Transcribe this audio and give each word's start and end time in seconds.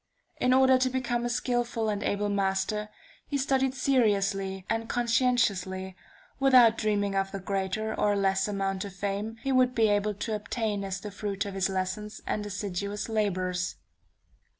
In 0.37 0.51
order 0.51 0.79
to 0.79 0.89
become 0.89 1.25
a 1.25 1.29
skillful 1.29 1.87
and 1.87 2.01
able 2.01 2.27
master, 2.27 2.89
he 3.27 3.37
studied 3.37 3.75
seriously 3.75 4.65
and 4.67 4.89
conscientiously, 4.89 5.95
without 6.39 6.75
dreaming 6.75 7.13
of 7.13 7.31
the 7.31 7.39
greater 7.39 7.93
or 7.93 8.15
less 8.15 8.47
amount 8.47 8.83
of 8.83 8.95
fame 8.95 9.37
he 9.43 9.51
would 9.51 9.75
be 9.75 9.89
able 9.89 10.15
to 10.15 10.33
obtain 10.33 10.83
as 10.83 11.01
the 11.01 11.11
fruit 11.11 11.45
of 11.45 11.53
his 11.53 11.69
lessons 11.69 12.19
and 12.25 12.43
assiduous 12.47 13.09
labors. 13.09 13.75